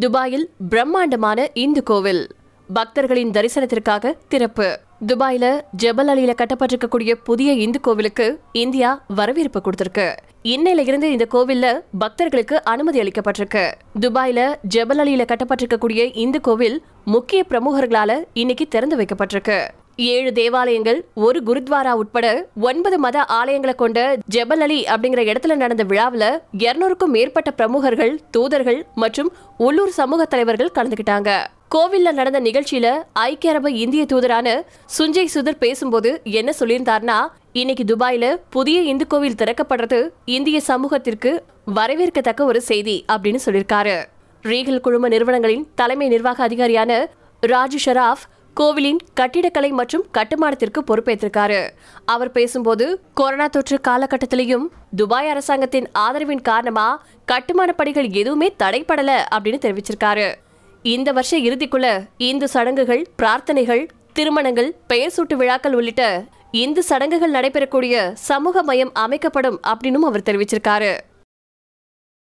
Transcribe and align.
துபாயில் 0.00 0.50
பிரம்மாண்டமான 0.68 1.48
இந்து 1.54 1.82
கோவில். 1.82 2.28
பக்தர்களின் 2.72 3.30
தரிசனத்திற்காக 3.30 4.12
திறப்பு. 4.28 4.78
துபாயில 5.06 5.60
ஜபல் 5.82 6.08
அலியில 6.08 6.34
கட்டப்பட்டிருக்கக்கூடிய 6.34 7.14
புதிய 7.24 7.52
இந்து 7.52 7.80
கோவிலுக்கு 7.80 8.40
இந்தியா 8.52 9.04
வரவேற்பு 9.14 9.60
கொடுத்திருக்கு. 9.60 10.16
இன்னையில 10.42 10.78
இருந்து 10.78 11.10
இந்த 11.12 11.26
கோவில்ல 11.30 11.80
பக்தர்களுக்கு 11.98 12.64
அனுமதி 12.64 13.00
அளிக்கப்பட்டிருக்கு. 13.00 13.72
துபாயில 14.00 14.54
ஜபல் 14.74 14.98
அலியில 14.98 15.24
கட்டப்பட்டிருக்கக்கூடிய 15.24 16.10
இந்து 16.14 16.40
கோவில் 16.40 16.82
முக்கிய 17.04 17.44
பிரமுகர்களால 17.48 18.24
இன்னைக்கு 18.32 18.68
திறந்து 18.68 18.96
வைக்கப்பட்டிருக்கு. 18.96 19.68
ஏழு 20.04 20.32
தேவாலயங்கள் 20.32 20.98
ஒரு 21.14 21.38
குருத்வாரா 21.46 21.92
உட்பட 21.92 22.26
ஒன்பது 22.60 22.98
மத 22.98 23.26
ஆலயங்களை 23.32 23.74
கொண்ட 23.74 23.98
ஜெபல் 24.26 24.60
அலி 24.60 24.84
அப்படிங்கிற 24.84 25.22
இடத்துல 25.30 25.54
நடந்த 25.54 25.82
விழாவில் 25.82 26.40
இருநூறுக்கும் 26.58 27.14
மேற்பட்ட 27.16 27.50
பிரமுகர்கள் 27.50 28.20
தூதர்கள் 28.30 28.86
மற்றும் 28.94 29.32
உள்ளூர் 29.58 29.90
சமூக 29.90 30.24
தலைவர்கள் 30.24 30.74
கலந்துக்கிட்டாங்க 30.74 31.32
கோவில்ல 31.74 32.12
நடந்த 32.12 32.40
நிகழ்ச்சியில 32.40 32.88
ஐக்கிய 33.12 33.52
அரபு 33.52 33.74
இந்திய 33.74 34.04
தூதரான 34.12 34.48
சுஞ்சய் 34.98 35.32
சுதர் 35.34 35.58
பேசும்போது 35.58 36.20
என்ன 36.24 36.52
சொல்லியிருந்தார்னா 36.60 37.18
இன்னைக்கு 37.52 37.84
துபாயில 37.84 38.40
புதிய 38.50 38.80
இந்து 38.80 39.06
கோவில் 39.06 39.38
திறக்கப்படுறது 39.38 40.00
இந்திய 40.24 40.60
சமூகத்திற்கு 40.60 41.44
வரவேற்கத்தக்க 41.76 42.42
ஒரு 42.42 42.60
செய்தி 42.62 43.04
அப்படின்னு 43.12 43.40
சொல்லியிருக்காரு. 43.46 43.96
ரீகல் 44.42 44.80
குழும 44.80 45.08
நிறுவனங்களின் 45.08 45.66
தலைமை 45.74 46.08
நிர்வாக 46.08 46.42
அதிகாரியான 46.48 46.92
ராஜு 47.42 47.78
ஷராஃப் 47.84 48.24
கோவிலின் 48.54 48.98
கட்டிடக்கலை 49.14 49.70
மற்றும் 49.70 50.06
கட்டுமானத்திற்கு 50.18 50.84
பொறுப்பேற்றிருக்காரு. 50.86 51.70
அவர் 52.04 52.30
பேசும்போது 52.30 53.00
கொரோனா 53.14 53.46
தொற்று 53.46 53.80
காலகட்டத்திலையும் 53.88 54.66
துபாய் 54.96 55.28
அரசாங்கத்தின் 55.28 55.88
ஆதரவின் 55.92 56.42
காரணமா 56.42 57.02
கட்டுமான 57.24 57.72
பணிகள் 57.72 58.08
எதுவுமே 58.10 58.54
தடைப்படல 58.58 59.18
அப்படின்னு 59.34 59.60
தெரிவிச்சிருக்காரு. 59.64 60.34
இந்த 60.82 61.12
வருஷ 61.12 61.36
இறுதிக்குள்ள 61.36 62.04
இந்து 62.16 62.48
சடங்குகள் 62.48 63.06
பிரார்த்தனைகள் 63.22 63.88
திருமணங்கள் 64.12 64.76
பெயர் 64.86 65.12
சூட்டு 65.16 65.34
விழாக்கள் 65.34 65.74
உள்ளிட்ட 65.74 66.24
இந்து 66.50 66.82
சடங்குகள் 66.82 67.32
நடைபெறக்கூடிய 67.32 68.12
சமூக 68.12 68.62
மையம் 68.62 68.90
அமைக்கப்படும் 68.94 69.60
அப்படின்னும் 69.68 70.06
அவர் 70.10 70.26
தெரிவிச்சிருக்காரு. 70.30 70.96